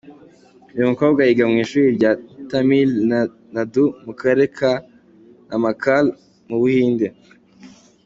[0.75, 2.11] Uyu mukobwa yiga mu ishuri rya
[2.49, 2.89] Tamil
[3.53, 4.71] Nadu mu Karere ka
[5.47, 6.05] Namakkal
[6.49, 7.07] mu Buhinde.